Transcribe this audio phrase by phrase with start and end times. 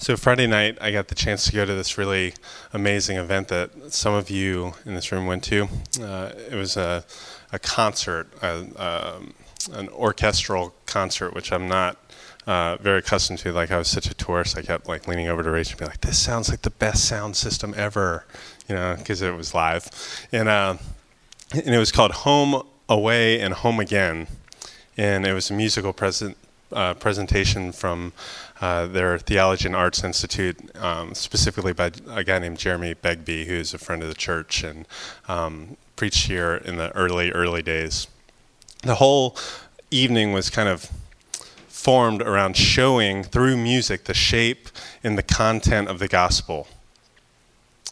[0.00, 2.32] So Friday night, I got the chance to go to this really
[2.72, 5.66] amazing event that some of you in this room went to.
[6.00, 7.04] Uh, it was a,
[7.52, 9.34] a concert, a, um,
[9.72, 11.96] an orchestral concert, which I'm not
[12.46, 13.52] uh, very accustomed to.
[13.52, 15.86] Like I was such a tourist, I kept like leaning over to Rachel and be
[15.86, 18.24] like, "This sounds like the best sound system ever,"
[18.68, 19.90] you know, because it was live,
[20.30, 20.76] and uh,
[21.52, 24.28] and it was called Home Away and Home Again,
[24.96, 26.36] and it was a musical present
[26.72, 28.12] uh, presentation from
[28.60, 33.72] uh, their Theology and Arts Institute, um, specifically by a guy named Jeremy Begbie, who's
[33.72, 34.86] a friend of the church and
[35.28, 38.06] um, preached here in the early, early days.
[38.82, 39.36] The whole
[39.90, 40.90] evening was kind of
[41.68, 44.68] formed around showing through music the shape
[45.02, 46.68] and the content of the gospel.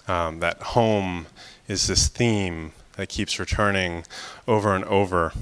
[0.08, 1.26] Um, that home
[1.68, 4.04] is this theme that keeps returning
[4.46, 5.32] over and over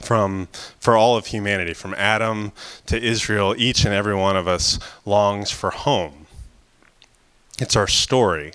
[0.00, 2.52] from for all of humanity from Adam
[2.86, 6.26] to Israel each and every one of us longs for home.
[7.58, 8.52] It's our story.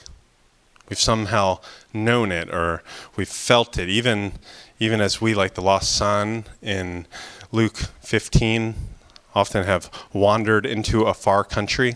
[0.90, 1.60] We've somehow
[1.94, 2.84] known it or
[3.16, 3.90] we've felt it.
[3.90, 4.34] Even
[4.80, 7.08] even as we like the lost son in
[7.52, 8.76] Luke 15
[9.34, 11.96] often have wandered into a far country.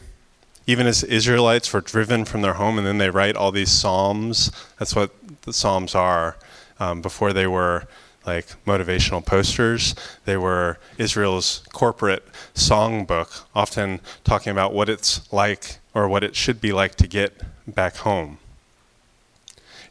[0.65, 4.51] Even as Israelites were driven from their home and then they write all these psalms.
[4.77, 6.37] That's what the psalms are
[6.79, 7.87] um, before they were
[8.25, 9.95] like motivational posters.
[10.25, 16.61] They were Israel's corporate songbook, often talking about what it's like or what it should
[16.61, 18.37] be like to get back home.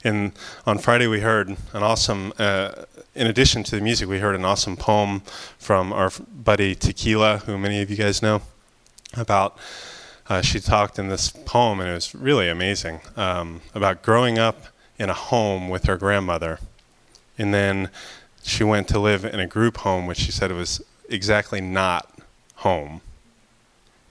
[0.05, 0.33] And
[0.65, 2.85] on Friday, we heard an awesome, uh,
[3.15, 5.23] in addition to the music, we heard an awesome poem
[5.59, 8.43] from our buddy Tequila, who many of you guys know,
[9.17, 9.59] about.
[10.29, 14.67] Uh, she talked in this poem, and it was really amazing, um, about growing up
[14.99, 16.59] in a home with her grandmother
[17.39, 17.89] and then
[18.43, 22.19] she went to live in a group home, which she said it was exactly not
[22.57, 23.01] home.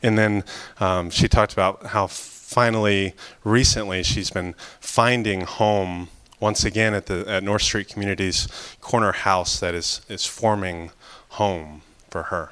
[0.03, 0.43] And then
[0.79, 7.25] um, she talked about how finally, recently, she's been finding home once again at the
[7.27, 8.47] at North Street Community's
[8.79, 10.91] corner house that is is forming
[11.29, 12.51] home for her.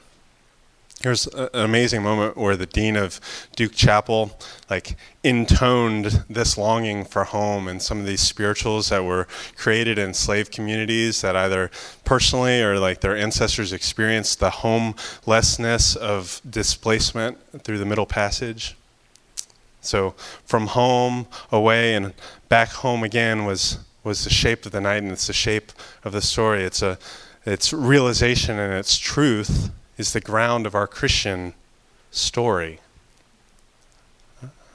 [1.01, 3.19] There's an amazing moment where the dean of
[3.55, 4.37] Duke Chapel
[4.69, 10.13] like intoned this longing for home and some of these spirituals that were created in
[10.13, 11.69] slave communities that either
[12.05, 18.75] personally or like their ancestors experienced the homelessness of displacement through the middle passage.
[19.81, 22.13] So from home away and
[22.49, 25.71] back home again was was the shape of the night and it's the shape
[26.03, 26.63] of the story.
[26.63, 26.97] It's a
[27.45, 31.53] it's realization and its truth is the ground of our Christian
[32.11, 32.79] story.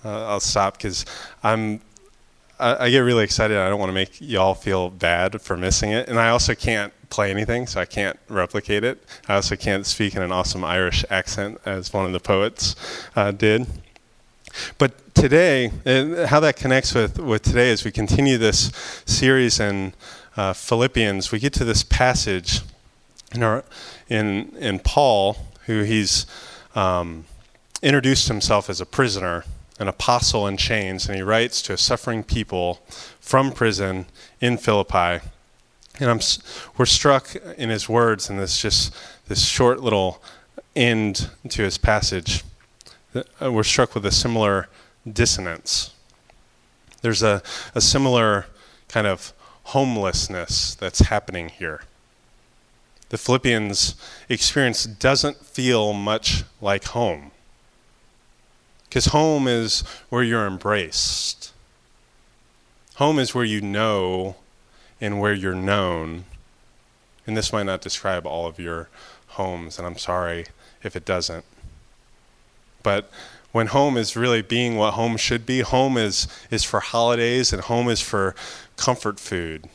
[0.05, 1.05] Uh, I'll stop because
[1.43, 1.81] I'm.
[2.63, 3.57] I, get really excited.
[3.57, 6.93] I don't want to make y'all feel bad for missing it, and I also can't
[7.09, 9.03] play anything, so I can't replicate it.
[9.29, 12.77] I also can't speak in an awesome Irish accent as one of the poets
[13.17, 13.67] uh, did.
[14.79, 15.69] But today,
[16.27, 18.71] how that connects with, with today as we continue this
[19.07, 19.95] series in
[20.37, 22.61] uh, Philippians, we get to this passage
[23.35, 23.65] in, our,
[24.11, 26.27] in, in Paul, who he's
[26.75, 27.25] um,
[27.81, 29.45] introduced himself as a prisoner,
[29.79, 32.83] an apostle in chains, and he writes to a suffering people
[33.21, 34.07] from prison
[34.41, 35.25] in Philippi.
[36.01, 36.21] And I'm,
[36.77, 38.95] we're struck in his words in this just
[39.29, 40.23] this short little
[40.75, 42.43] end to his passage.
[43.15, 44.69] Uh, we're struck with a similar
[45.11, 45.95] dissonance.
[47.03, 47.43] There's a,
[47.75, 48.47] a similar
[48.89, 49.33] kind of
[49.65, 51.83] homelessness that's happening here
[53.11, 53.97] the Philippians
[54.29, 57.33] experience doesn't feel much like home.
[58.89, 61.53] Because home is where you're embraced.
[62.97, 64.37] Home is where you know
[65.01, 66.25] and where you're known.
[67.27, 68.89] And this might not describe all of your
[69.29, 70.47] homes, and I'm sorry
[70.83, 71.45] if it doesn't.
[72.83, 73.11] But
[73.53, 77.63] when home is really being what home should be, home is, is for holidays and
[77.63, 78.37] home is for
[78.77, 79.69] comfort food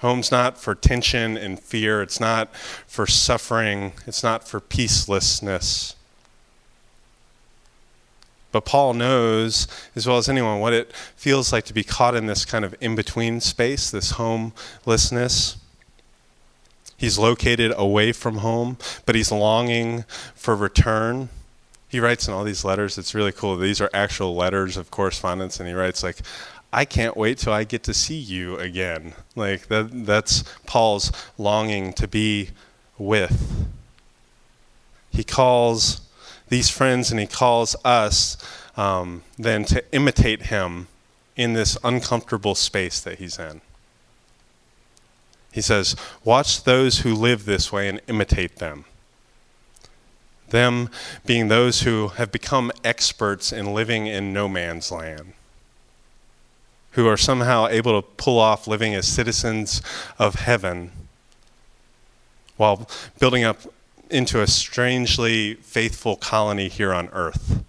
[0.00, 2.02] Home's not for tension and fear.
[2.02, 2.54] It's not
[2.86, 3.92] for suffering.
[4.06, 5.94] It's not for peacelessness.
[8.52, 12.26] But Paul knows, as well as anyone, what it feels like to be caught in
[12.26, 15.56] this kind of in between space, this homelessness.
[16.96, 18.76] He's located away from home,
[19.06, 20.04] but he's longing
[20.34, 21.28] for return.
[21.88, 23.56] He writes in all these letters, it's really cool.
[23.56, 26.18] These are actual letters of correspondence, and he writes, like,
[26.72, 29.14] I can't wait till I get to see you again.
[29.34, 32.50] Like that that's Paul's longing to be
[32.96, 33.66] with.
[35.10, 36.02] He calls
[36.48, 38.36] these friends and he calls us
[38.76, 40.88] um, then to imitate him
[41.36, 43.60] in this uncomfortable space that he's in.
[45.52, 48.84] He says, Watch those who live this way and imitate them.
[50.50, 50.90] them
[51.24, 55.32] being those who have become experts in living in no man's land,
[56.92, 59.80] who are somehow able to pull off living as citizens
[60.18, 60.90] of heaven
[62.56, 62.88] while
[63.18, 63.58] building up
[64.10, 67.62] into a strangely faithful colony here on earth.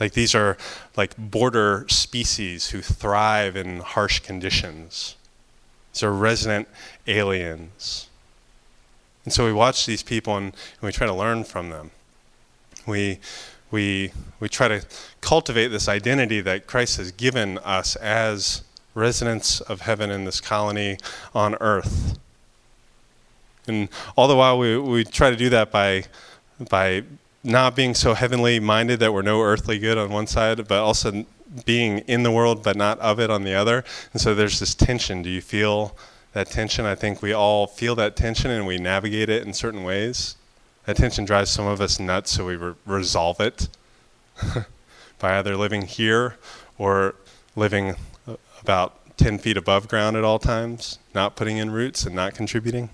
[0.00, 0.56] Like these are
[0.96, 5.16] like border species who thrive in harsh conditions.
[5.92, 6.68] These are resident
[7.06, 8.08] aliens.
[9.24, 11.90] And so we watch these people and, and we try to learn from them.
[12.86, 13.20] We,
[13.74, 14.86] we, we try to
[15.20, 18.62] cultivate this identity that Christ has given us as
[18.94, 20.96] residents of heaven in this colony
[21.34, 22.16] on earth.
[23.66, 26.04] And all the while, we, we try to do that by,
[26.70, 27.02] by
[27.42, 31.26] not being so heavenly minded that we're no earthly good on one side, but also
[31.66, 33.82] being in the world but not of it on the other.
[34.12, 35.20] And so there's this tension.
[35.22, 35.96] Do you feel
[36.32, 36.84] that tension?
[36.84, 40.36] I think we all feel that tension and we navigate it in certain ways.
[40.86, 43.68] That tension drives some of us nuts, so we re- resolve it
[45.18, 46.36] by either living here
[46.78, 47.14] or
[47.56, 47.94] living
[48.60, 52.90] about 10 feet above ground at all times, not putting in roots and not contributing.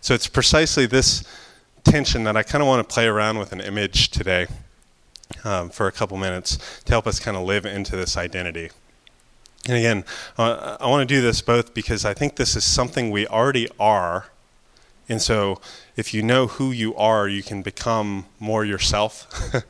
[0.00, 1.24] So it's precisely this
[1.84, 4.46] tension that I kind of want to play around with an image today
[5.44, 8.70] um, for a couple minutes to help us kind of live into this identity.
[9.66, 10.04] And again,
[10.36, 13.68] uh, I want to do this both because I think this is something we already
[13.78, 14.26] are.
[15.08, 15.60] And so
[15.96, 19.26] if you know who you are, you can become more yourself.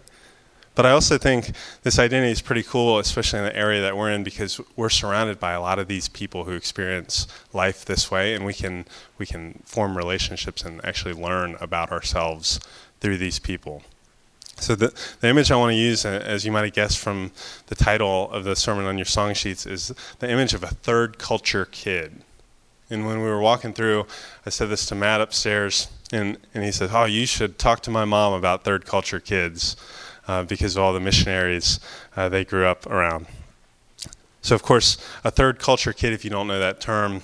[0.79, 1.51] But I also think
[1.83, 5.41] this identity is pretty cool, especially in the area that we're in, because we're surrounded
[5.41, 8.85] by a lot of these people who experience life this way, and we can
[9.19, 12.61] we can form relationships and actually learn about ourselves
[13.01, 13.83] through these people.
[14.55, 17.33] So the, the image I want to use, uh, as you might have guessed from
[17.67, 21.19] the title of the sermon on your song sheets, is the image of a third
[21.19, 22.23] culture kid.
[22.91, 24.07] And when we were walking through,
[24.47, 27.91] I said this to Matt upstairs, and, and he said, Oh, you should talk to
[27.91, 29.77] my mom about third culture kids
[30.27, 31.81] uh, because of all the missionaries
[32.17, 33.27] uh, they grew up around.
[34.41, 37.23] So, of course, a third culture kid, if you don't know that term,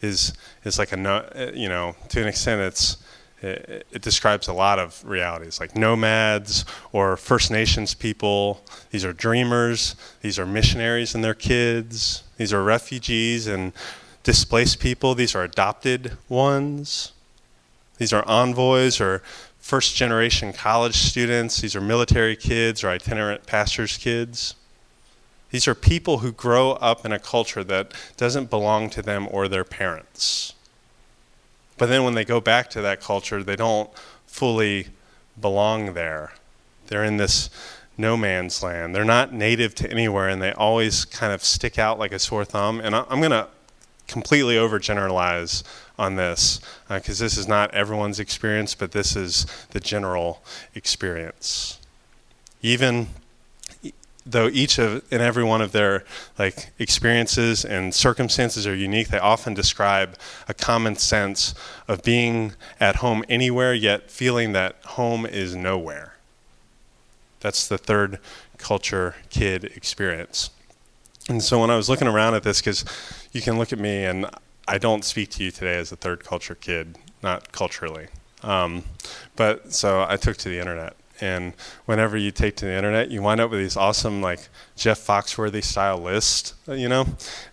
[0.00, 0.32] is
[0.64, 2.96] is like a uh, you know to an extent it's
[3.42, 8.62] it, it, describes a lot of realities like nomads or First Nations people.
[8.90, 9.96] These are dreamers.
[10.20, 12.22] These are missionaries and their kids.
[12.36, 13.72] These are refugees and
[14.30, 15.16] displaced people.
[15.16, 17.10] These are adopted ones.
[17.98, 19.24] These are envoys or
[19.58, 24.54] first generation college students, these are military kids or itinerant pastors' kids.
[25.50, 29.48] These are people who grow up in a culture that doesn't belong to them or
[29.48, 30.54] their parents.
[31.76, 33.90] But then when they go back to that culture, they don't
[34.28, 34.90] fully
[35.40, 36.34] belong there.
[36.86, 37.50] They're in this
[37.98, 38.94] no man's land.
[38.94, 42.44] They're not native to anywhere, and they always kind of stick out like a sore
[42.44, 42.78] thumb.
[42.78, 43.48] And I'm going to
[44.10, 45.62] completely overgeneralize
[45.98, 50.42] on this because uh, this is not everyone's experience, but this is the general
[50.74, 51.78] experience.
[52.62, 53.08] Even
[54.26, 56.04] though each of and every one of their
[56.38, 60.16] like experiences and circumstances are unique, they often describe
[60.48, 61.54] a common sense
[61.88, 66.16] of being at home anywhere, yet feeling that home is nowhere.
[67.40, 68.18] That's the third
[68.58, 70.50] culture kid experience.
[71.28, 72.84] And so when I was looking around at this, because
[73.32, 74.26] you can look at me and
[74.66, 78.08] I don't speak to you today as a third culture kid, not culturally.
[78.42, 78.84] Um,
[79.36, 80.96] but so I took to the internet.
[81.20, 81.52] And
[81.84, 85.62] whenever you take to the internet, you wind up with these awesome, like Jeff Foxworthy
[85.62, 87.04] style lists, you know,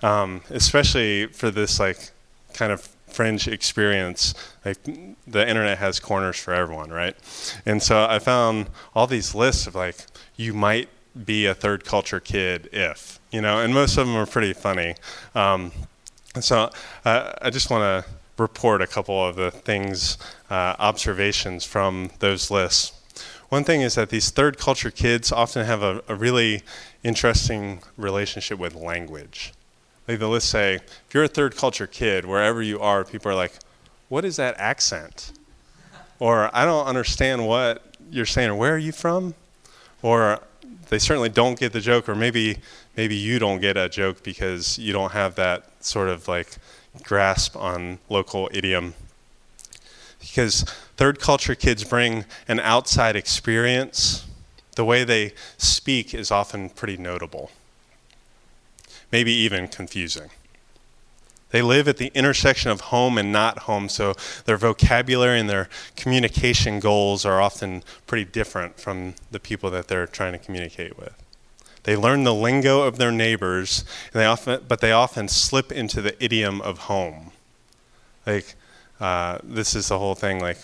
[0.02, 2.12] um, especially for this like
[2.54, 4.34] kind of fringe experience.
[4.64, 7.16] Like the internet has corners for everyone, right?
[7.66, 9.98] And so I found all these lists of like
[10.36, 10.88] you might
[11.26, 14.96] be a third culture kid if, you know, and most of them are pretty funny.
[15.36, 15.72] Um,
[16.40, 16.70] so
[17.06, 20.18] uh, I just want to report a couple of the things,
[20.50, 22.94] uh, observations from those lists.
[23.50, 26.62] One thing is that these third culture kids often have a, a really
[27.04, 29.54] interesting relationship with language.
[30.08, 33.36] Like the lists say, if you're a third culture kid, wherever you are, people are
[33.36, 33.54] like,
[34.10, 35.32] what is that accent?
[36.20, 39.34] Or I don't understand what you're saying, or where are you from?
[40.02, 40.40] Or
[40.90, 42.60] they certainly don't get the joke, or maybe
[42.98, 46.58] maybe you don't get a joke because you don't have that sort of like
[47.04, 48.96] grasp on local idiom.
[50.20, 50.64] Because
[50.98, 54.26] third culture kids bring an outside experience.
[54.76, 57.52] The way they speak is often pretty notable,
[59.12, 60.30] maybe even confusing.
[61.50, 65.70] They live at the intersection of home and not home, so their vocabulary and their
[65.96, 71.27] communication goals are often pretty different from the people that they're trying to communicate with.
[71.88, 76.22] They learn the lingo of their neighbors, they often, but they often slip into the
[76.22, 77.32] idiom of home.
[78.26, 78.56] Like,
[79.00, 80.58] uh, this is the whole thing like,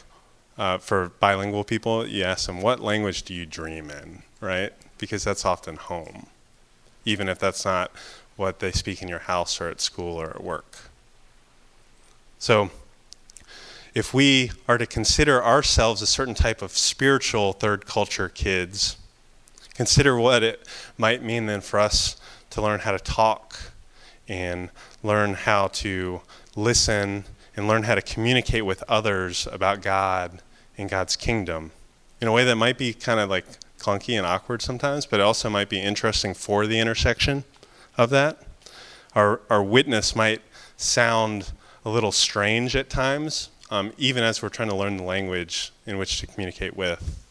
[0.58, 4.74] uh, for bilingual people, you ask them, what language do you dream in, right?
[4.98, 6.28] Because that's often home,
[7.06, 7.94] even if that's not
[8.36, 10.76] what they speak in your house or at school or at work.
[12.38, 12.70] So,
[13.96, 18.98] if we are to consider ourselves a certain type of spiritual third culture kids,
[19.74, 22.16] consider what it might mean then for us
[22.50, 23.60] to learn how to talk
[24.28, 24.70] and
[25.02, 26.22] learn how to
[26.56, 27.26] listen
[27.56, 30.42] and learn how to communicate with others about God
[30.78, 31.72] and God's kingdom
[32.22, 33.46] in a way that might be kind of like
[33.78, 37.44] clunky and awkward sometimes, but it also might be interesting for the intersection
[37.98, 38.42] of that.
[39.14, 40.42] Our, our witness might
[40.78, 41.52] sound
[41.86, 45.98] a little strange at times, um, even as we're trying to learn the language in
[45.98, 47.26] which to communicate with.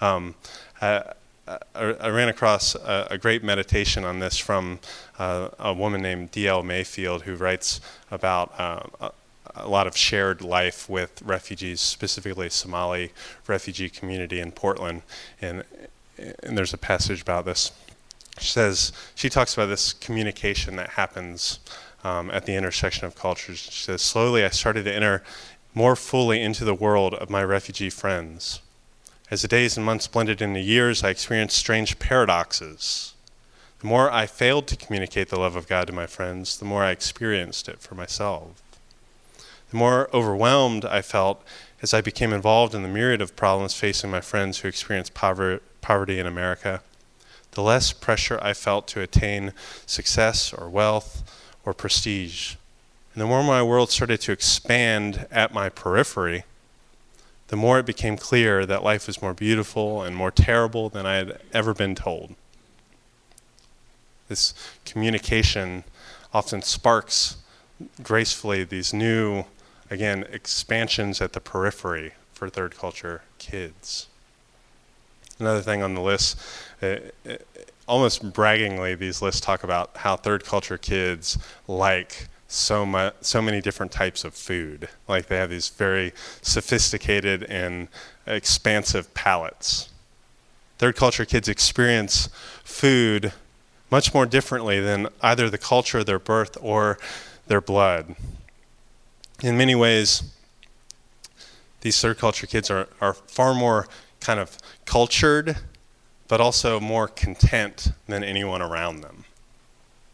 [0.00, 0.34] Um,
[0.80, 1.12] I,
[1.74, 4.80] I, ran across a, a, great meditation on this from
[5.18, 6.64] uh, a woman named D.L.
[6.64, 9.12] Mayfield who writes about uh, a,
[9.54, 13.12] a, lot of shared life with refugees, specifically Somali
[13.46, 15.02] refugee community in Portland.
[15.40, 15.62] And,
[16.18, 17.70] and there's a passage about this.
[18.38, 21.60] She says, she talks about this communication that happens
[22.02, 23.58] um, at the intersection of cultures.
[23.58, 25.22] She says, Slowly I started to enter
[25.74, 28.60] more fully into the world of my refugee friends.
[29.28, 33.14] As the days and months blended into years, I experienced strange paradoxes.
[33.80, 36.84] The more I failed to communicate the love of God to my friends, the more
[36.84, 38.62] I experienced it for myself.
[39.70, 41.42] The more overwhelmed I felt
[41.82, 46.18] as I became involved in the myriad of problems facing my friends who experienced poverty
[46.20, 46.82] in America,
[47.50, 49.52] the less pressure I felt to attain
[49.86, 51.24] success or wealth
[51.64, 52.54] or prestige.
[53.12, 56.44] And the more my world started to expand at my periphery,
[57.48, 61.16] the more it became clear that life was more beautiful and more terrible than I
[61.16, 62.34] had ever been told.
[64.28, 65.84] This communication
[66.34, 67.36] often sparks
[68.02, 69.44] gracefully these new,
[69.90, 74.08] again, expansions at the periphery for third culture kids.
[75.38, 76.40] Another thing on the list,
[76.82, 76.96] uh,
[77.28, 77.36] uh,
[77.86, 81.38] almost braggingly, these lists talk about how third culture kids
[81.68, 84.88] like so much, so many different types of food.
[85.08, 86.12] Like they have these very
[86.42, 87.88] sophisticated and
[88.26, 89.88] expansive palates.
[90.78, 92.28] Third culture kids experience
[92.64, 93.32] food
[93.90, 96.98] much more differently than either the culture of their birth or
[97.46, 98.16] their blood.
[99.42, 100.22] In many ways,
[101.82, 103.86] these third culture kids are, are far more
[104.20, 105.56] kind of cultured,
[106.26, 109.25] but also more content than anyone around them.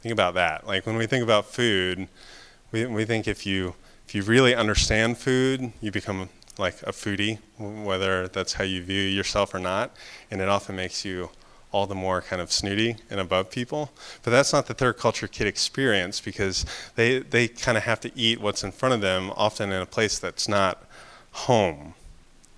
[0.03, 0.67] Think about that.
[0.67, 2.09] Like when we think about food,
[2.73, 3.75] we, we think if you
[4.07, 6.29] if you really understand food, you become
[6.59, 9.97] like a foodie, whether that's how you view yourself or not,
[10.31, 11.31] and it often makes you
[11.71, 13.91] all the more kind of snooty and above people.
[14.23, 16.67] But that's not the third culture kid experience because
[16.97, 19.87] they, they kind of have to eat what's in front of them, often in a
[19.87, 20.85] place that's not
[21.31, 21.95] home.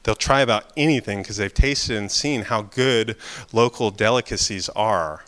[0.03, 3.17] They'll try about anything because they've tasted and seen how good
[3.53, 5.25] local delicacies are.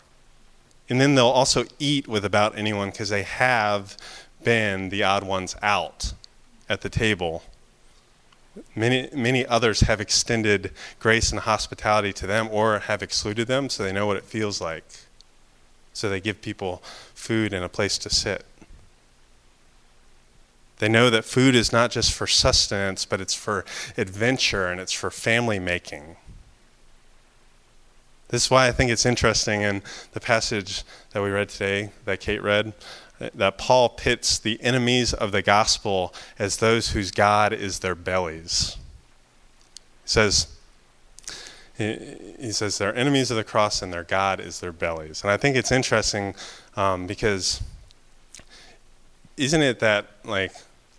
[0.89, 3.97] And then they'll also eat with about anyone because they have
[4.43, 6.13] been the odd ones out
[6.69, 7.43] at the table.
[8.75, 13.83] Many, many others have extended grace and hospitality to them or have excluded them so
[13.83, 14.85] they know what it feels like.
[15.93, 16.81] So they give people
[17.13, 18.45] food and a place to sit.
[20.79, 23.65] They know that food is not just for sustenance, but it's for
[23.97, 26.17] adventure and it's for family making.
[28.29, 29.81] This is why I think it's interesting in
[30.11, 32.73] the passage that we read today, that Kate read,
[33.19, 38.77] that Paul pits the enemies of the gospel as those whose God is their bellies.
[40.03, 40.47] He says,
[41.77, 45.21] he says they're enemies of the cross and their God is their bellies.
[45.21, 46.35] And I think it's interesting
[46.75, 47.61] um, because
[49.37, 50.51] isn't it that like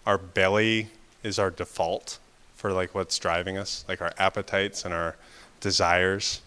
[0.06, 0.88] our belly
[1.22, 2.18] is our default
[2.56, 5.16] for like what's driving us, like our appetites and our
[5.60, 6.40] desires?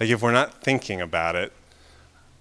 [0.00, 1.52] Like if we're not thinking about it,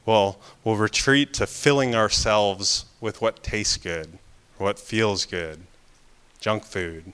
[0.06, 4.18] well, we'll retreat to filling ourselves with what tastes good,
[4.58, 5.62] what feels good,
[6.40, 7.14] junk food,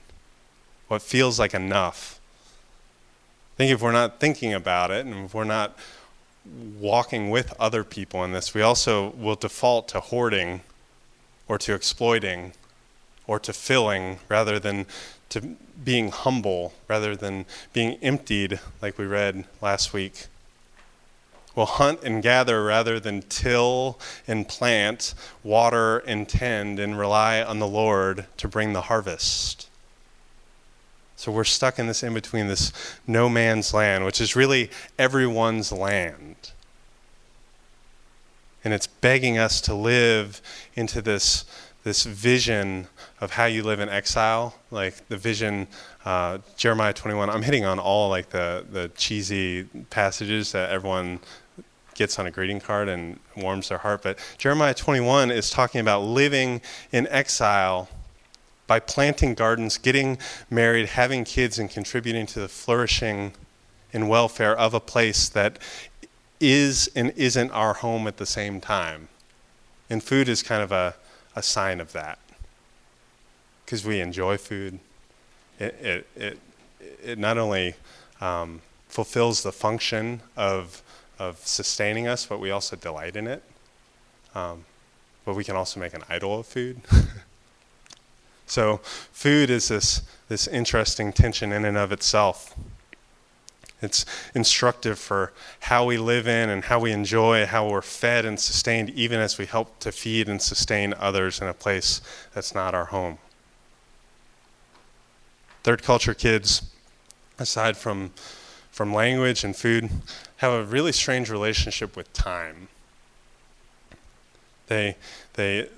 [0.88, 2.18] what feels like enough.
[3.54, 5.76] I think if we're not thinking about it and if we're not
[6.80, 10.62] walking with other people in this, we also will default to hoarding
[11.46, 12.52] or to exploiting
[13.26, 14.86] or to filling rather than
[15.30, 20.26] to being humble, rather than being emptied, like we read last week
[21.58, 27.58] We'll hunt and gather rather than till and plant, water and tend, and rely on
[27.58, 29.68] the Lord to bring the harvest.
[31.16, 32.72] So we're stuck in this in between, this
[33.08, 34.70] no man's land, which is really
[35.00, 36.52] everyone's land.
[38.62, 40.40] And it's begging us to live
[40.76, 41.44] into this,
[41.82, 42.86] this vision
[43.20, 45.66] of how you live in exile, like the vision
[46.04, 47.28] uh, Jeremiah 21.
[47.30, 51.20] I'm hitting on all like the the cheesy passages that everyone
[51.94, 54.02] gets on a greeting card and warms their heart.
[54.02, 57.88] But Jeremiah 21 is talking about living in exile
[58.68, 63.32] by planting gardens, getting married, having kids, and contributing to the flourishing
[63.92, 65.58] and welfare of a place that
[66.38, 69.08] is and isn't our home at the same time.
[69.90, 70.94] And food is kind of a,
[71.34, 72.18] a sign of that.
[73.68, 74.78] Because we enjoy food,
[75.58, 76.38] it, it, it,
[77.04, 77.74] it not only
[78.18, 80.80] um, fulfills the function of,
[81.18, 83.42] of sustaining us, but we also delight in it.
[84.34, 84.64] Um,
[85.26, 86.80] but we can also make an idol of food.
[88.46, 88.80] so,
[89.12, 92.56] food is this, this interesting tension in and of itself.
[93.82, 98.40] It's instructive for how we live in and how we enjoy, how we're fed and
[98.40, 102.00] sustained, even as we help to feed and sustain others in a place
[102.32, 103.18] that's not our home.
[105.62, 106.62] Third culture kids,
[107.38, 108.12] aside from,
[108.70, 109.90] from language and food,
[110.38, 112.68] have a really strange relationship with time.
[114.68, 114.96] They,
[115.34, 115.68] they,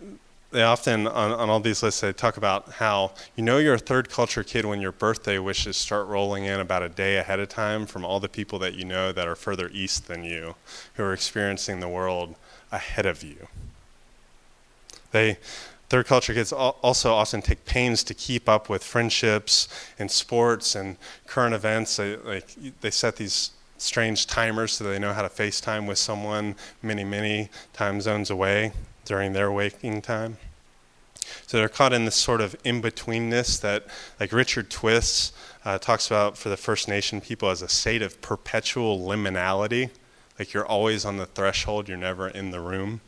[0.50, 3.78] they often on, on all these lists they talk about how you know you're a
[3.78, 7.48] third culture kid when your birthday wishes start rolling in about a day ahead of
[7.48, 10.56] time from all the people that you know that are further east than you
[10.94, 12.34] who are experiencing the world
[12.72, 13.46] ahead of you
[15.12, 15.38] they
[15.90, 19.68] third culture kids also often take pains to keep up with friendships
[19.98, 25.12] and sports and current events they, like, they set these strange timers so they know
[25.12, 28.72] how to facetime with someone many many time zones away
[29.04, 30.36] during their waking time.
[31.46, 33.86] So they're caught in this sort of in betweenness that,
[34.18, 35.32] like Richard Twiss
[35.64, 39.90] uh, talks about for the First Nation people as a state of perpetual liminality.
[40.38, 43.00] Like you're always on the threshold, you're never in the room.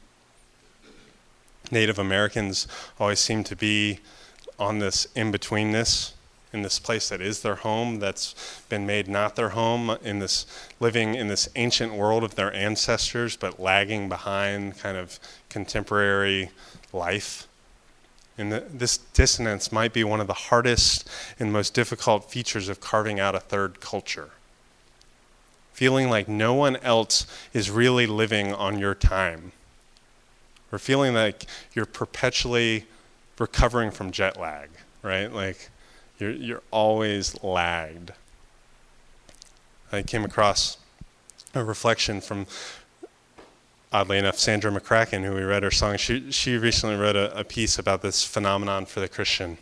[1.73, 2.69] Native Americans
[3.01, 3.99] always seem to be
[4.59, 6.13] on this in betweenness
[6.53, 10.45] in this place that is their home, that's been made not their home, in this
[10.81, 16.51] living in this ancient world of their ancestors, but lagging behind kind of contemporary
[16.93, 17.49] life.
[18.37, 21.09] And the, this dissonance might be one of the hardest
[21.39, 24.31] and most difficult features of carving out a third culture.
[25.73, 29.53] Feeling like no one else is really living on your time,
[30.73, 32.87] or feeling like you're perpetually
[33.39, 34.71] recovering from jet lag,
[35.03, 35.33] right?
[35.33, 35.69] Like,
[36.19, 38.13] you're, you're always lagged.
[39.93, 40.79] I came across
[41.55, 42.47] a reflection from,
[43.93, 45.99] oddly enough, Sandra McCracken, who we read her song.
[45.99, 49.59] She, she recently wrote a, a piece about this phenomenon for the Christian.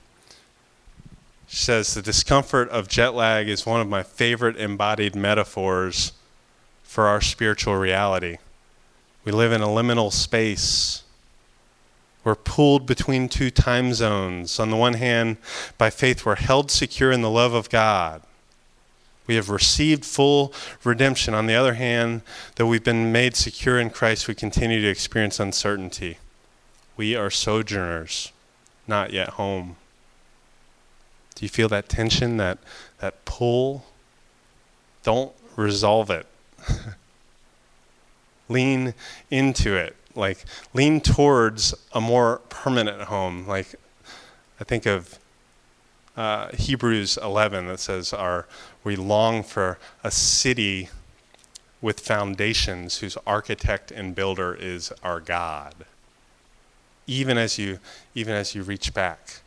[1.48, 6.12] She says, The discomfort of jet lag is one of my favorite embodied metaphors
[6.84, 8.38] for our spiritual reality.
[9.24, 11.02] We live in a liminal space
[12.22, 14.58] we're pulled between two time zones.
[14.60, 15.38] On the one hand,
[15.78, 18.22] by faith, we're held secure in the love of God.
[19.26, 20.52] We have received full
[20.84, 21.34] redemption.
[21.34, 22.22] On the other hand,
[22.56, 26.18] though we've been made secure in Christ, we continue to experience uncertainty.
[26.96, 28.32] We are sojourners,
[28.86, 29.76] not yet home.
[31.36, 32.58] Do you feel that tension, that,
[32.98, 33.86] that pull?
[35.04, 36.26] Don't resolve it.
[38.50, 38.92] Lean
[39.30, 43.46] into it like lean towards a more permanent home.
[43.46, 43.74] Like
[44.60, 45.18] I think of
[46.16, 48.46] uh, Hebrews 11 that says, "Our
[48.84, 50.88] we long for a city
[51.80, 55.74] with foundations, whose architect and builder is our God."
[57.06, 57.78] Even as you
[58.14, 59.40] even as you reach back,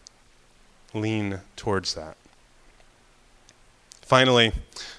[0.93, 2.17] lean towards that.
[4.01, 4.51] Finally,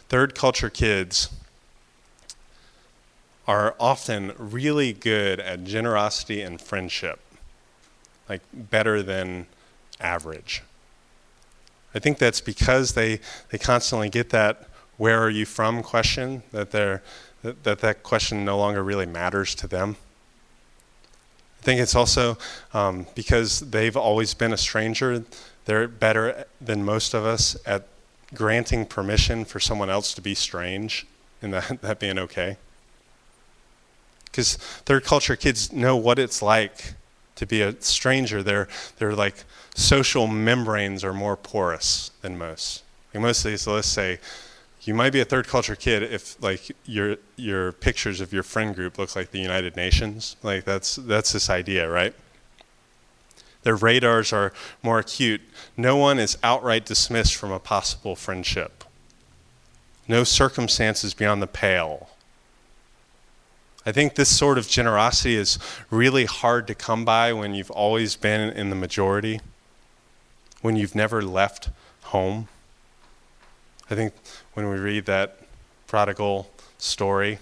[0.08, 1.30] third culture kids
[3.46, 7.20] are often really good at generosity and friendship,
[8.28, 9.46] like better than
[10.00, 10.62] average.
[11.94, 16.70] I think that's because they, they constantly get that where are you from question, that,
[16.70, 17.02] they're,
[17.42, 19.96] that, that that question no longer really matters to them.
[21.60, 22.38] I think it's also
[22.72, 25.24] um, because they've always been a stranger,
[25.64, 27.88] they're better than most of us at
[28.34, 31.06] granting permission for someone else to be strange
[31.42, 32.56] and that, that being okay
[34.34, 36.94] because third culture kids know what it's like
[37.36, 38.42] to be a stranger.
[38.42, 38.66] They're,
[38.98, 39.44] they're like
[39.76, 42.82] social membranes are more porous than most.
[43.12, 44.18] Like most of these, let's say,
[44.82, 48.74] you might be a third culture kid if like your your pictures of your friend
[48.74, 50.34] group look like the United Nations.
[50.42, 52.12] Like that's that's this idea, right?
[53.62, 55.42] Their radars are more acute.
[55.76, 58.84] No one is outright dismissed from a possible friendship.
[60.08, 62.10] No circumstances beyond the pale
[63.86, 65.58] I think this sort of generosity is
[65.90, 69.40] really hard to come by when you've always been in the majority,
[70.62, 71.68] when you've never left
[72.04, 72.48] home.
[73.90, 74.14] I think
[74.54, 75.38] when we read that
[75.86, 77.38] prodigal story,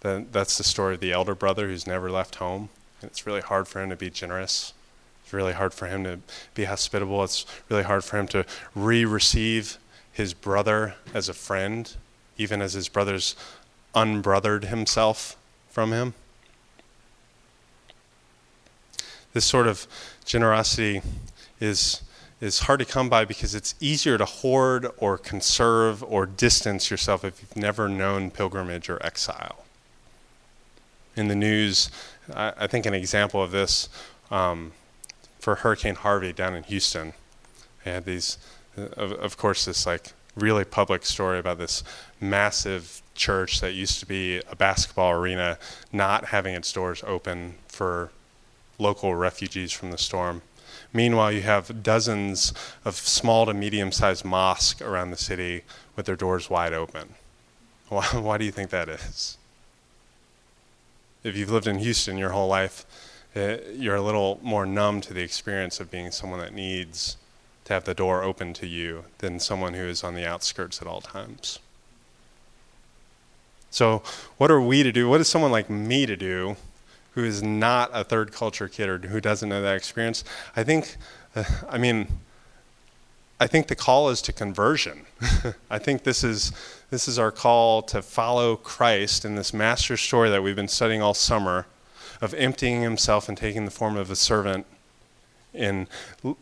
[0.00, 2.68] then that's the story of the elder brother who's never left home.
[3.00, 4.74] And it's really hard for him to be generous.
[5.24, 6.18] It's really hard for him to
[6.54, 7.24] be hospitable.
[7.24, 9.78] It's really hard for him to re receive
[10.12, 11.94] his brother as a friend,
[12.36, 13.34] even as his brother's
[13.94, 15.38] unbrothered himself
[15.76, 16.14] from him.
[19.34, 19.86] This sort of
[20.24, 21.02] generosity
[21.60, 22.00] is,
[22.40, 27.26] is hard to come by because it's easier to hoard or conserve or distance yourself
[27.26, 29.66] if you've never known pilgrimage or exile.
[31.14, 31.90] In the news,
[32.32, 33.90] I, I think an example of this
[34.30, 34.72] um,
[35.40, 37.12] for Hurricane Harvey down in Houston,
[37.84, 38.38] they had these,
[38.78, 41.84] of, of course, this like really public story about this
[42.18, 45.58] massive church that used to be a basketball arena
[45.92, 48.10] not having its doors open for
[48.78, 50.42] local refugees from the storm.
[50.92, 52.52] Meanwhile, you have dozens
[52.84, 55.62] of small to medium sized mosques around the city
[55.94, 57.14] with their doors wide open.
[57.88, 59.38] Why, why, do you think that is?
[61.22, 62.84] If you've lived in Houston your whole life,
[63.34, 67.16] eh, you're a little more numb to the experience of being someone that needs
[67.64, 70.88] to have the door open to you than someone who is on the outskirts at
[70.88, 71.58] all times.
[73.76, 74.00] So,
[74.38, 75.06] what are we to do?
[75.06, 76.56] What is someone like me to do
[77.10, 80.24] who is not a third culture kid or who doesn't know that experience,
[80.56, 80.96] I think,
[81.34, 82.08] uh, I mean,
[83.38, 85.02] I think the call is to conversion.
[85.70, 86.52] I think this is
[86.88, 91.02] this is our call to follow Christ in this master story that we've been studying
[91.02, 91.66] all summer
[92.22, 94.64] of emptying himself and taking the form of a servant
[95.52, 95.86] and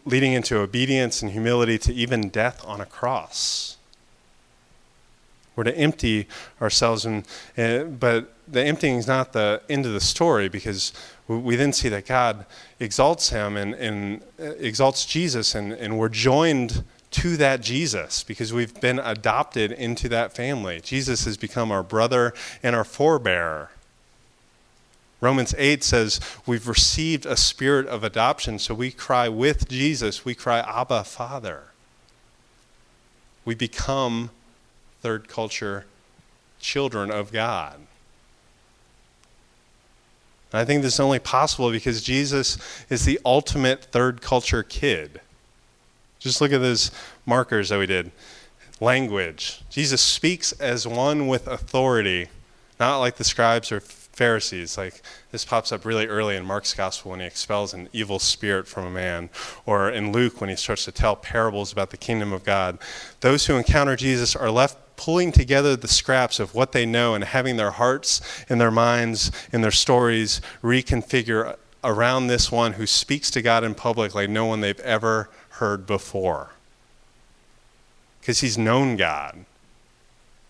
[0.04, 3.76] leading into obedience and humility to even death on a cross.
[5.56, 6.26] We're to empty
[6.60, 7.24] ourselves, and,
[7.56, 10.92] and but the emptying is not the end of the story because
[11.28, 12.44] we then see that God
[12.80, 18.52] exalts him and, and uh, exalts Jesus, and, and we're joined to that Jesus because
[18.52, 20.80] we've been adopted into that family.
[20.82, 23.68] Jesus has become our brother and our forebearer.
[25.20, 30.34] Romans 8 says we've received a spirit of adoption, so we cry with Jesus, we
[30.34, 31.68] cry, Abba, Father.
[33.44, 34.30] We become
[35.04, 35.84] third culture
[36.60, 37.74] children of God.
[40.50, 42.56] And I think this is only possible because Jesus
[42.88, 45.20] is the ultimate third culture kid.
[46.18, 46.90] Just look at those
[47.26, 48.12] markers that we did.
[48.80, 49.60] Language.
[49.68, 52.28] Jesus speaks as one with authority,
[52.80, 54.78] not like the scribes or Pharisees.
[54.78, 58.66] Like this pops up really early in Mark's gospel when he expels an evil spirit
[58.66, 59.28] from a man,
[59.66, 62.78] or in Luke when he starts to tell parables about the kingdom of God.
[63.20, 67.24] Those who encounter Jesus are left pulling together the scraps of what they know and
[67.24, 73.30] having their hearts and their minds and their stories reconfigure around this one who speaks
[73.30, 76.50] to God in public like no one they've ever heard before.
[78.20, 79.44] Because he's known God.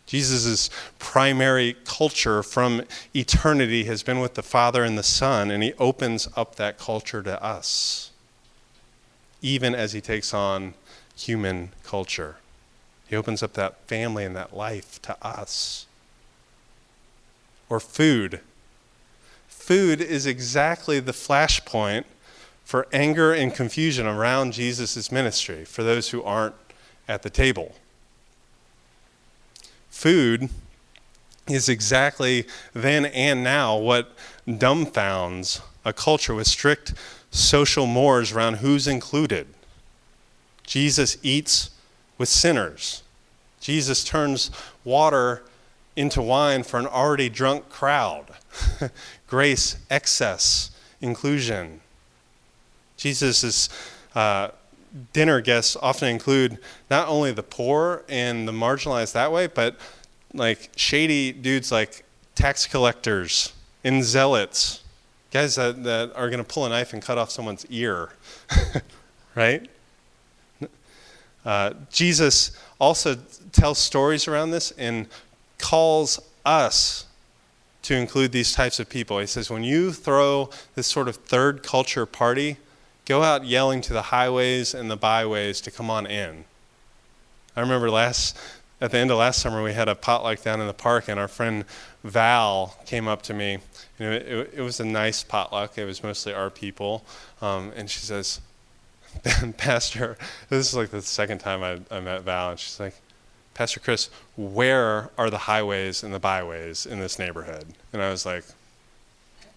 [0.07, 2.83] Jesus' primary culture from
[3.17, 7.23] eternity has been with the Father and the Son, and he opens up that culture
[7.23, 8.11] to us,
[9.41, 10.75] even as he takes on
[11.17, 12.37] human culture.
[13.15, 15.87] Opens up that family and that life to us.
[17.69, 18.41] Or food.
[19.49, 22.05] Food is exactly the flashpoint
[22.65, 26.55] for anger and confusion around Jesus' ministry for those who aren't
[27.07, 27.75] at the table.
[29.91, 30.51] Food
[31.47, 36.95] is exactly then and now what dumbfounds a culture with strict
[37.31, 39.47] social mores around who's included.
[40.67, 41.71] Jesus eats
[42.19, 43.04] with sinners.
[43.65, 44.51] Jesus turns
[44.85, 45.43] water
[45.97, 48.27] into wine for an already drunk crowd.
[49.27, 51.81] Grace, excess, inclusion.
[52.99, 53.71] Jesus'
[54.15, 54.49] uh,
[55.15, 56.59] dinner guests often include
[56.91, 59.79] not only the poor and the marginalized that way, but
[60.35, 64.83] like shady dudes like tax collectors and zealots,
[65.33, 68.11] guys that, that are going to pull a knife and cut off someone's ear,
[69.35, 69.71] right?
[71.45, 73.17] Uh, Jesus also
[73.53, 75.07] tells stories around this and
[75.59, 77.07] calls us
[77.83, 79.19] to include these types of people.
[79.19, 82.57] He says, when you throw this sort of third culture party,
[83.05, 86.45] go out yelling to the highways and the byways to come on in.
[87.57, 88.39] I remember last
[88.81, 91.21] at the end of last summer we had a potluck down in the park and
[91.21, 91.65] our friend
[92.03, 93.59] Val came up to me.
[93.99, 95.79] You know, it, it was a nice potluck.
[95.79, 97.05] It was mostly our people,
[97.41, 98.41] um, and she says,
[99.57, 100.17] Pastor,
[100.49, 102.95] this is like the second time I, I met Val, and she's like,
[103.55, 107.67] Pastor Chris, where are the highways and the byways in this neighborhood?
[107.93, 108.45] And I was like,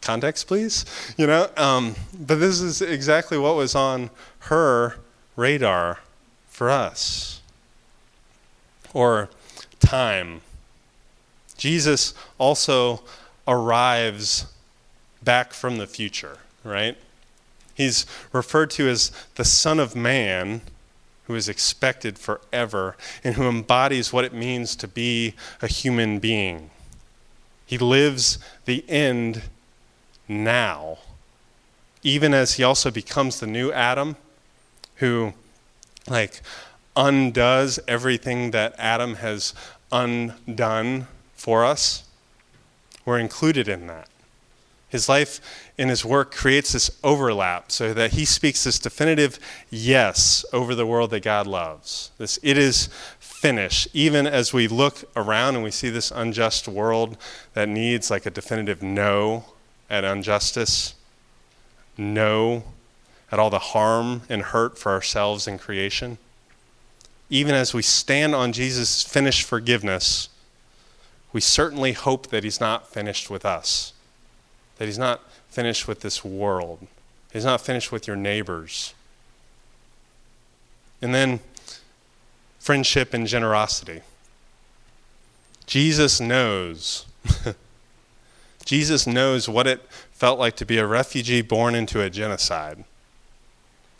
[0.01, 0.85] context, please?
[1.17, 1.49] You know?
[1.57, 4.97] Um, but this is exactly what was on her
[5.35, 5.99] radar
[6.47, 7.41] for us.
[8.93, 9.29] Or
[9.79, 10.41] time.
[11.57, 13.01] Jesus also
[13.47, 14.45] arrives
[15.23, 16.97] back from the future, right?
[17.77, 20.61] He's referred to as the Son of Man,
[21.27, 26.71] who is expected forever, and who embodies what it means to be a human being.
[27.67, 29.43] He lives the end
[30.27, 30.97] now,
[32.01, 34.15] even as he also becomes the new Adam,
[34.95, 35.33] who,
[36.07, 36.41] like,
[36.95, 39.53] undoes everything that Adam has
[39.91, 42.05] undone for us.
[43.05, 44.09] We're included in that.
[44.89, 45.41] His life
[45.77, 49.37] and his work creates this overlap so that he speaks this definitive
[49.69, 52.11] yes over the world that God loves.
[52.17, 52.87] This it is
[53.19, 53.89] finished.
[53.93, 57.17] Even as we look around and we see this unjust world
[57.53, 59.45] that needs like a definitive no
[59.89, 60.95] at injustice,
[61.97, 62.63] no
[63.29, 66.17] at all the harm and hurt for ourselves and creation.
[67.29, 70.29] Even as we stand on Jesus' finished forgiveness,
[71.33, 73.91] we certainly hope that he's not finished with us
[74.77, 76.87] that He's not finished with this world,
[77.31, 78.93] He's not finished with your neighbors.
[81.01, 81.39] And then
[82.59, 84.01] friendship and generosity.
[85.67, 87.05] Jesus knows.
[88.65, 92.83] Jesus knows what it felt like to be a refugee born into a genocide.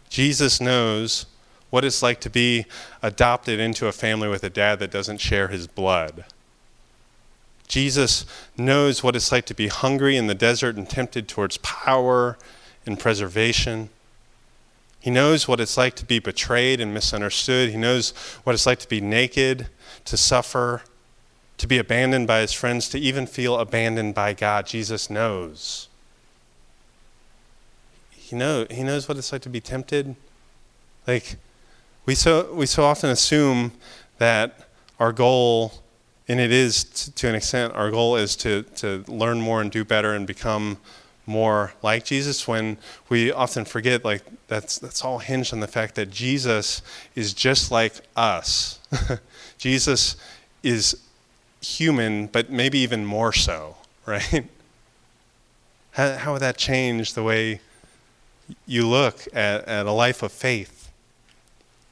[0.09, 1.27] Jesus knows
[1.69, 2.65] what it's like to be
[3.01, 6.25] adopted into a family with a dad that doesn't share his blood.
[7.67, 8.25] Jesus
[8.57, 12.37] knows what it's like to be hungry in the desert and tempted towards power
[12.85, 13.89] and preservation.
[14.99, 17.69] He knows what it's like to be betrayed and misunderstood.
[17.69, 18.11] He knows
[18.43, 19.67] what it's like to be naked,
[20.05, 20.81] to suffer,
[21.57, 24.65] to be abandoned by his friends, to even feel abandoned by God.
[24.65, 25.89] Jesus knows.
[28.11, 30.15] He, know, he knows what it's like to be tempted.
[31.05, 31.35] Like,
[32.05, 33.73] we so, we so often assume
[34.17, 34.67] that
[34.99, 35.83] our goal
[36.27, 39.85] and it is to an extent our goal is to, to learn more and do
[39.85, 40.77] better and become
[41.25, 42.77] more like Jesus when
[43.09, 46.81] we often forget like that's that's all hinged on the fact that Jesus
[47.15, 48.79] is just like us.
[49.57, 50.15] Jesus
[50.63, 51.01] is
[51.61, 54.45] human but maybe even more so, right?
[55.91, 57.59] How, how would that change the way
[58.65, 60.76] you look at, at a life of faith?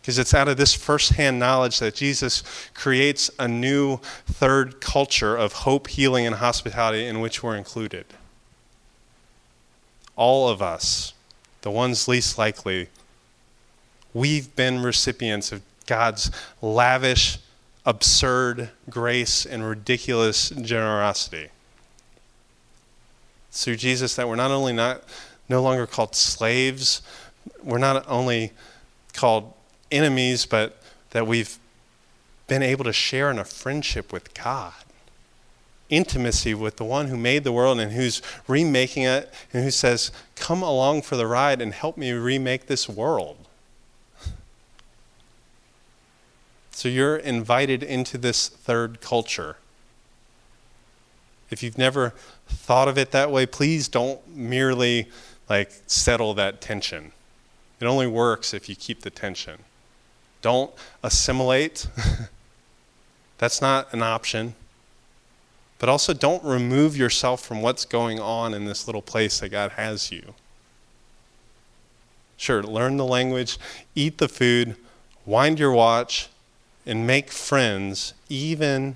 [0.06, 2.44] Because it's out of this firsthand knowledge that Jesus
[2.76, 8.06] creates a new third culture of hope, healing, and hospitality in which we're included.
[10.15, 11.15] All of us,
[11.63, 12.89] the ones least likely,
[14.13, 16.30] we've been recipients of God's
[16.62, 17.39] lavish,
[17.84, 21.50] absurd grace and ridiculous generosity.
[23.52, 25.04] Through Jesus, that we're not only not
[25.50, 27.02] no longer called slaves,
[27.63, 28.52] we're not only
[29.12, 29.52] called
[29.95, 30.77] enemies, but
[31.12, 31.58] that we've
[32.47, 34.73] been able to share in a friendship with God.
[35.89, 40.12] Intimacy with the one who made the world and who's remaking it and who says,
[40.36, 43.38] Come along for the ride and help me remake this world.
[46.71, 49.55] So you're invited into this third culture.
[51.49, 52.13] If you've never
[52.49, 55.08] thought of it that way, please don't merely
[55.49, 57.13] like settle that tension.
[57.79, 59.60] It only works if you keep the tension.
[60.41, 60.71] Don't
[61.04, 61.88] assimilate.
[63.38, 64.56] That's not an option.
[65.78, 69.71] But also, don't remove yourself from what's going on in this little place that God
[69.71, 70.34] has you.
[72.38, 73.58] Sure, learn the language,
[73.93, 74.76] eat the food,
[75.26, 76.30] wind your watch,
[76.86, 78.95] and make friends, even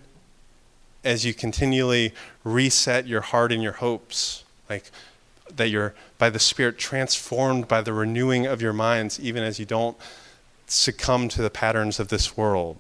[1.04, 4.44] as you continually reset your heart and your hopes.
[4.70, 4.92] Like
[5.56, 9.66] that you're, by the Spirit, transformed by the renewing of your minds, even as you
[9.66, 9.98] don't
[10.72, 12.78] succumb to the patterns of this world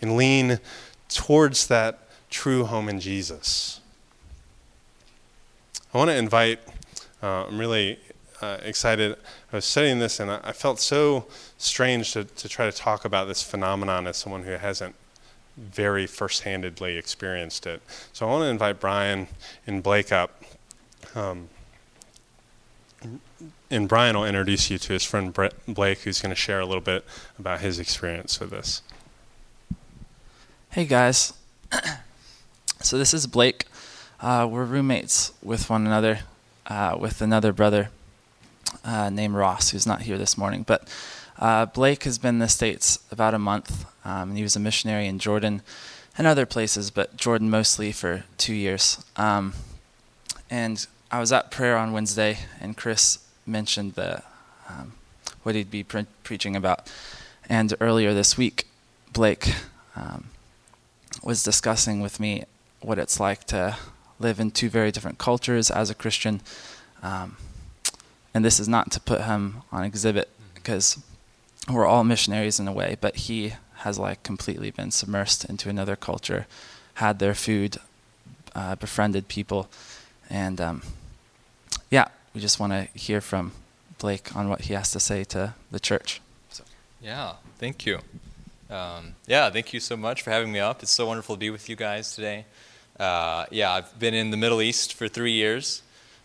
[0.00, 0.60] and lean
[1.08, 3.80] towards that true home in Jesus.
[5.94, 6.60] I want to invite,
[7.22, 7.98] uh, I'm really
[8.42, 9.16] uh, excited.
[9.52, 13.28] I was studying this and I, felt so strange to, to try to talk about
[13.28, 14.94] this phenomenon as someone who hasn't
[15.56, 17.80] very first-handedly experienced it.
[18.12, 19.28] So I want to invite Brian
[19.66, 20.42] and Blake up.
[21.14, 21.48] Um,
[23.70, 25.32] and Brian will introduce you to his friend
[25.66, 27.04] Blake, who's going to share a little bit
[27.38, 28.82] about his experience with this.
[30.70, 31.32] Hey guys.
[32.80, 33.64] so this is Blake.
[34.20, 36.20] Uh, we're roommates with one another,
[36.66, 37.90] uh, with another brother
[38.84, 40.62] uh, named Ross, who's not here this morning.
[40.62, 40.88] But
[41.38, 44.60] uh, Blake has been in the States about a month, um, and he was a
[44.60, 45.62] missionary in Jordan
[46.16, 49.04] and other places, but Jordan mostly for two years.
[49.16, 49.54] Um,
[50.48, 54.22] and I was at prayer on Wednesday, and Chris mentioned the
[54.68, 54.92] um,
[55.42, 56.90] what he'd be pre- preaching about.
[57.48, 58.66] And earlier this week,
[59.12, 59.54] Blake
[59.94, 60.26] um,
[61.22, 62.44] was discussing with me
[62.80, 63.76] what it's like to
[64.18, 66.40] live in two very different cultures as a Christian.
[67.02, 67.36] Um,
[68.34, 70.98] and this is not to put him on exhibit because
[71.70, 75.96] we're all missionaries in a way, but he has like completely been submersed into another
[75.96, 76.46] culture,
[76.94, 77.78] had their food,
[78.54, 79.68] uh, befriended people,
[80.28, 80.82] and um,
[82.36, 83.50] we just want to hear from
[83.96, 86.20] Blake on what he has to say to the church.
[86.50, 86.64] So.
[87.00, 88.00] Yeah, thank you.
[88.68, 90.82] Um, yeah, thank you so much for having me up.
[90.82, 92.44] It's so wonderful to be with you guys today.
[93.00, 95.80] Uh, yeah, I've been in the Middle East for three years.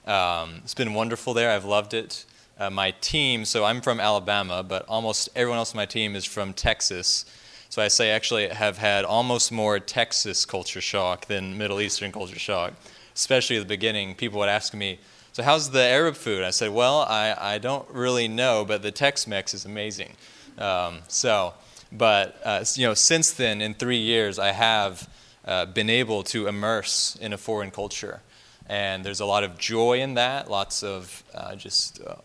[0.05, 1.49] Um, it's been wonderful there.
[1.49, 2.25] I've loved it.
[2.59, 6.25] Uh, my team, so I'm from Alabama, but almost everyone else on my team is
[6.25, 7.23] from Texas.
[7.69, 12.37] So I say actually have had almost more Texas culture shock than Middle Eastern culture
[12.37, 12.73] shock,
[13.15, 14.13] especially at the beginning.
[14.13, 14.99] People would ask me,
[15.33, 16.43] so how's the Arab food?
[16.43, 20.15] I said, well, I, I don't really know, but the Tex-Mex is amazing.
[20.57, 21.53] Um, so,
[21.91, 25.09] but uh, you know, since then, in three years, I have
[25.45, 28.21] uh, been able to immerse in a foreign culture,
[28.67, 30.49] and there's a lot of joy in that.
[30.49, 32.15] Lots of uh, just uh,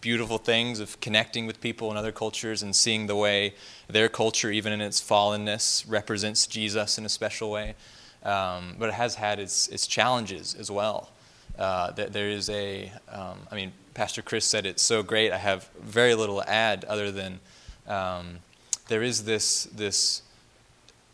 [0.00, 3.54] beautiful things of connecting with people in other cultures and seeing the way
[3.88, 7.74] their culture, even in its fallenness, represents Jesus in a special way.
[8.22, 11.10] Um, but it has had its, its challenges as well.
[11.60, 15.30] Uh, that there is a, um, I mean, Pastor Chris said it's so great.
[15.30, 17.38] I have very little to add other than
[17.86, 18.38] um,
[18.88, 20.22] there is this this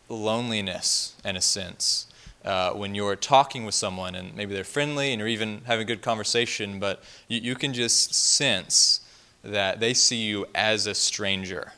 [0.07, 2.07] loneliness in a sense
[2.45, 5.85] uh, when you're talking with someone and maybe they're friendly and you're even having a
[5.85, 9.01] good conversation, but you, you can just sense
[9.43, 11.73] that they see you as a stranger.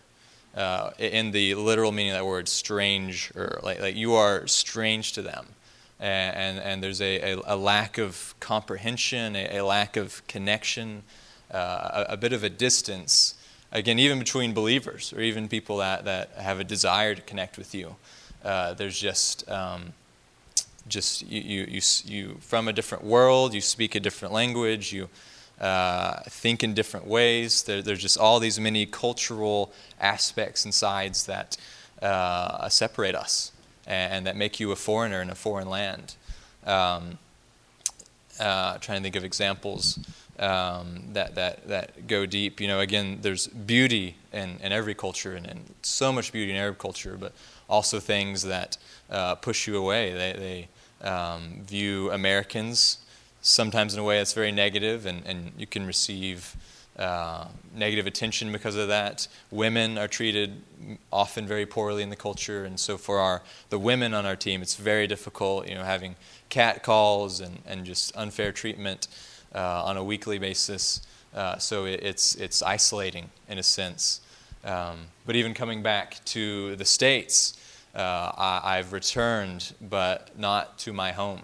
[0.55, 5.13] Uh, in the literal meaning of that word, strange, or like, like you are strange
[5.13, 5.47] to them
[5.99, 11.03] and, and, there's a, a, a, lack of comprehension, a, a lack of connection,
[11.51, 13.35] uh, a, a, bit of a distance,
[13.71, 17.75] again, even between believers or even people that, that have a desire to connect with
[17.75, 17.95] you.
[18.45, 19.91] Uh, there's just, um,
[20.87, 25.09] just you, you, you, you, from a different world, you speak a different language, you
[25.59, 27.63] uh, think in different ways.
[27.63, 31.57] There, there's just all these many cultural aspects and sides that
[32.01, 33.51] uh, separate us
[33.89, 36.15] and, that make you a foreigner in a foreign land.
[36.65, 37.17] Um,
[38.39, 39.99] uh, trying to think of examples
[40.39, 42.61] um, that, that, that go deep.
[42.61, 46.57] You know, again, there's beauty in, in every culture and, and so much beauty in
[46.57, 47.33] Arab culture, but
[47.67, 48.77] also things that
[49.09, 50.13] uh, push you away.
[50.13, 50.67] They,
[51.01, 52.99] they um, view Americans
[53.41, 56.55] sometimes in a way that's very negative, and, and you can receive
[56.99, 59.27] uh, negative attention because of that.
[59.51, 60.61] Women are treated
[61.11, 64.61] often very poorly in the culture, and so for our the women on our team,
[64.61, 65.67] it's very difficult.
[65.67, 66.15] You know, having
[66.49, 69.07] cat calls and, and just unfair treatment
[69.55, 71.01] uh, on a weekly basis.
[71.33, 74.21] Uh, so it, it's it's isolating in a sense.
[74.65, 77.57] Um, but even coming back to the states,
[77.95, 81.43] uh, I, have returned, but not to my home.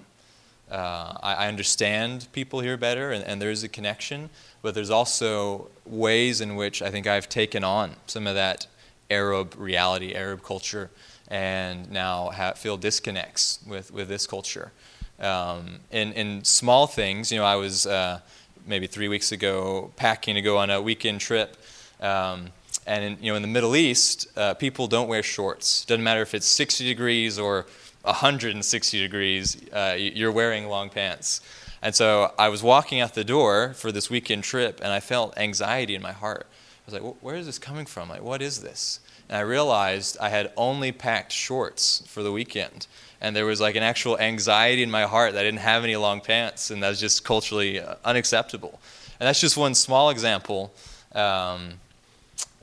[0.70, 4.32] Uh, I, I, understand people here better, and, and there is a connection
[4.66, 8.66] but there's also ways in which I think I've taken on some of that
[9.12, 10.90] Arab reality, Arab culture,
[11.28, 14.72] and now have, feel disconnects with, with this culture.
[15.20, 18.22] Um, in, in small things, you know, I was uh,
[18.66, 21.58] maybe three weeks ago packing to go on a weekend trip.
[22.02, 22.48] Um,
[22.88, 25.86] and in, you know, in the Middle East, uh, people don't wear shorts.
[25.86, 27.68] Doesn't matter if it's 60 degrees or
[28.06, 31.42] 160 degrees, uh, you're wearing long pants.
[31.82, 35.38] And so I was walking out the door for this weekend trip, and I felt
[35.38, 36.48] anxiety in my heart.
[36.50, 38.10] I was like, where is this coming from?
[38.10, 39.00] Like, what is this?
[39.30, 42.88] And I realized I had only packed shorts for the weekend.
[43.22, 45.96] And there was like an actual anxiety in my heart that I didn't have any
[45.96, 48.80] long pants, and that was just culturally uh, unacceptable.
[49.20, 50.74] And that's just one small example.
[51.14, 51.74] Um,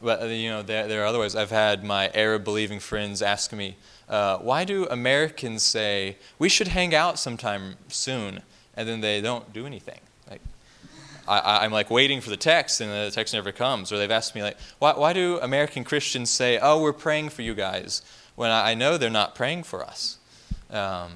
[0.03, 1.35] but uh, you know, there, there, are other ways.
[1.35, 3.77] I've had my Arab believing friends ask me,
[4.09, 8.43] uh, "Why do Americans say we should hang out sometime soon?"
[8.77, 10.01] and then they don't do anything.
[10.31, 10.41] Like,
[11.29, 13.93] I, am like waiting for the text, and the text never comes.
[13.93, 17.43] Or they've asked me like, why, why do American Christians say, "Oh, we're praying for
[17.43, 18.03] you guys,"
[18.35, 20.19] when I, I know they're not praying for us?
[20.71, 21.13] Um,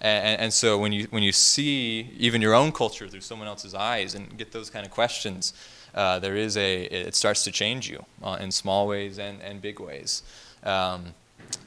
[0.00, 3.74] and, and, so when you when you see even your own culture through someone else's
[3.74, 5.52] eyes and get those kind of questions,
[5.94, 9.60] uh, there is a it starts to change you uh, in small ways and, and
[9.60, 10.22] big ways.
[10.62, 11.14] Um,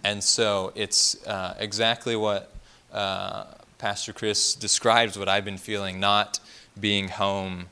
[0.04, 2.52] and so it's uh, exactly what
[2.92, 3.46] uh,
[3.78, 6.40] Pastor Chris describes what I've been feeling, not
[6.80, 7.68] being home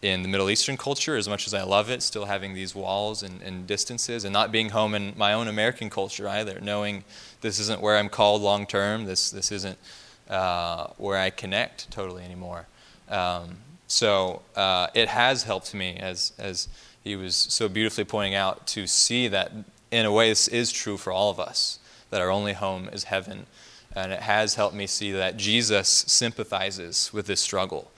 [0.00, 3.22] in the Middle Eastern culture as much as I love it, still having these walls
[3.22, 7.02] and, and, distances, and not being home in my own American culture either, knowing
[7.40, 9.78] this isn't where I'm called long term, this, this isn't
[10.28, 12.66] uh, where I connect totally anymore.
[13.08, 13.56] Um,
[13.88, 16.68] so uh, it has helped me, as, as
[17.02, 19.50] he was so beautifully pointing out, to see that
[19.90, 21.78] in a way this is true for all of us
[22.10, 23.46] that our only home is heaven.
[23.94, 27.90] And it has helped me see that Jesus sympathizes with this struggle.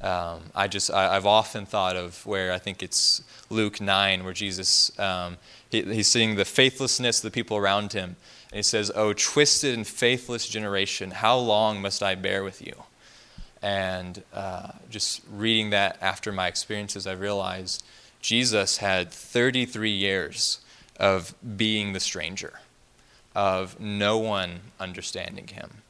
[0.00, 4.32] Um, I just I, have often thought of where I think it's Luke nine where
[4.32, 5.38] Jesus um,
[5.70, 8.14] he, he's seeing the faithlessness of the people around him
[8.50, 12.84] and he says, "Oh twisted and faithless generation, how long must I bear with you?"
[13.60, 17.84] And uh, just reading that after my experiences, I realized
[18.20, 20.60] Jesus had 33 years
[20.98, 22.60] of being the stranger,
[23.34, 25.82] of no one understanding him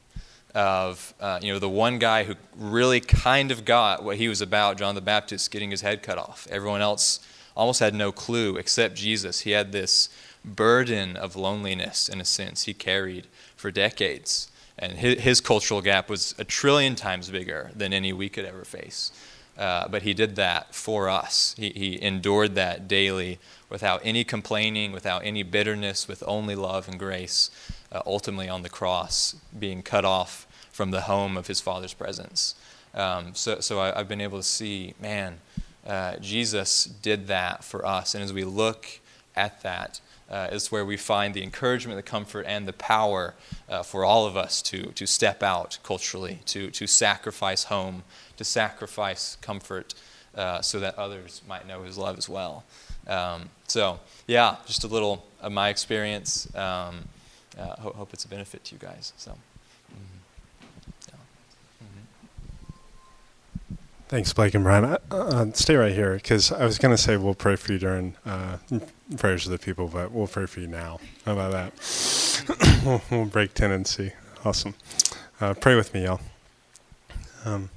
[0.55, 4.41] of uh, you know the one guy who really kind of got what he was
[4.41, 6.47] about, John the Baptist getting his head cut off.
[6.49, 7.19] Everyone else
[7.55, 9.41] almost had no clue except Jesus.
[9.41, 10.09] He had this
[10.43, 16.09] burden of loneliness in a sense he carried for decades, and his, his cultural gap
[16.09, 19.11] was a trillion times bigger than any we could ever face.
[19.59, 21.53] Uh, but he did that for us.
[21.57, 23.39] He, he endured that daily
[23.69, 27.51] without any complaining, without any bitterness, with only love and grace,
[27.91, 32.55] uh, ultimately on the cross, being cut off from the home of his Father's presence.
[32.93, 35.39] Um, so so I, have been able to see, man,
[35.85, 38.15] uh, Jesus did that for us.
[38.15, 39.01] And as we look
[39.35, 39.99] at that,
[40.29, 43.33] uh, is where we find the encouragement, the comfort, and the power
[43.67, 48.03] uh, for all of us to, to step out culturally, to, to sacrifice home,
[48.39, 49.93] to sacrifice comfort,
[50.33, 52.63] uh, so that others might know His love as well.
[53.05, 56.47] Um, so, yeah, just a little of my experience.
[56.55, 57.09] Um,
[57.59, 59.11] uh, hope, hope it's a benefit to you guys.
[59.17, 59.35] So.
[64.07, 64.85] Thanks, Blake and Brian.
[64.85, 67.77] Uh, uh, stay right here because I was going to say we'll pray for you
[67.77, 68.57] during uh,
[69.17, 70.99] prayers of the people, but we'll pray for you now.
[71.25, 72.81] How about that?
[72.83, 74.13] we'll, we'll, break tendency.
[74.43, 74.73] Awesome.
[75.39, 76.21] Uh, pray with me, y'all.
[77.45, 77.69] Um,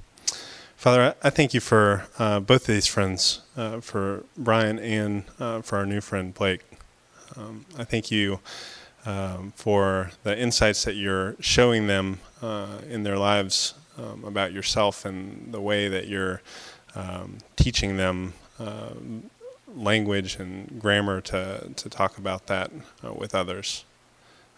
[0.83, 5.23] Father, I, thank you for uh, both of these friends, uh, for Brian and
[5.63, 6.59] for our new friend Blake.
[7.37, 8.41] Um, I thank you
[9.05, 12.19] um, for the insights that you're showing them
[12.89, 16.41] in their lives um, about yourself and the way that you're
[16.95, 18.89] um, teaching them uh,
[19.73, 22.71] language and grammar to, to talk about that
[23.05, 23.85] uh, with others.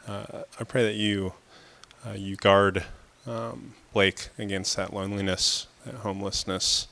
[0.08, 1.34] Uh, I pray that you
[2.04, 2.84] uh, you guard
[3.28, 6.88] um, Blake against that loneliness, homelessness.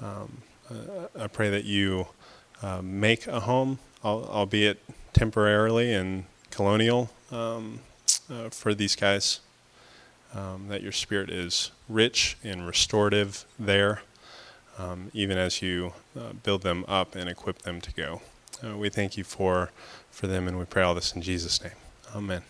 [0.00, 2.08] Um, uh, I pray that you
[2.62, 7.80] uh, make a home, albeit temporarily and colonial, um,
[8.50, 9.40] for these guys
[10.34, 14.02] um, that your spirit is rich and restorative there,
[14.78, 18.20] um, even as you uh, build them up and equip them to go.
[18.64, 19.70] Uh, we thank you for,
[20.10, 21.72] for them, and we pray all this in Jesus' name.
[22.14, 22.42] Amen.